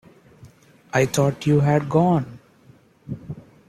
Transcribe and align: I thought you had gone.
I 0.93 1.05
thought 1.05 1.45
you 1.45 1.59
had 1.59 1.87
gone. 1.87 2.39